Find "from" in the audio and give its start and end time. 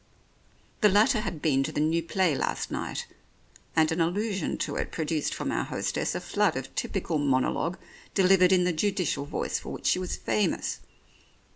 5.35-5.51